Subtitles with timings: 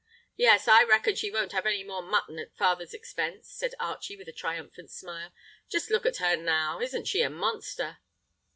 [0.35, 0.67] "Yes.
[0.67, 4.31] I reckon she won't have any more mutton at father's expense," said Archie with a
[4.33, 5.31] triumphant smile.
[5.69, 6.79] "Just look at her now.
[6.79, 7.99] Isn't she a monster?"